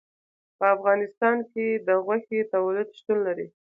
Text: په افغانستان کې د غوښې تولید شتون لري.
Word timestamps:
په 0.57 0.65
افغانستان 0.75 1.37
کې 1.51 1.65
د 1.87 1.89
غوښې 2.05 2.39
تولید 2.53 2.89
شتون 2.99 3.17
لري. 3.27 3.47